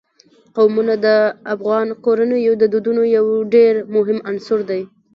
[0.55, 1.07] قومونه د
[1.53, 4.81] افغان کورنیو د دودونو یو ډېر مهم عنصر دی.